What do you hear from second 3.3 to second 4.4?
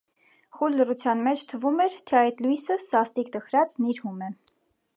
տխրած, նիրհում է: